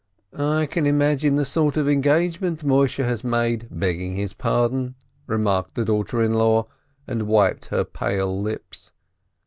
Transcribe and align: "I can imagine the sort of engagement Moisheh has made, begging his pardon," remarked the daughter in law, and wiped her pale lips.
"I 0.35 0.65
can 0.65 0.87
imagine 0.87 1.35
the 1.35 1.45
sort 1.45 1.77
of 1.77 1.87
engagement 1.87 2.63
Moisheh 2.63 3.05
has 3.05 3.23
made, 3.23 3.67
begging 3.69 4.15
his 4.15 4.33
pardon," 4.33 4.95
remarked 5.27 5.75
the 5.75 5.85
daughter 5.85 6.23
in 6.23 6.33
law, 6.33 6.65
and 7.05 7.27
wiped 7.27 7.65
her 7.67 7.85
pale 7.85 8.41
lips. 8.41 8.91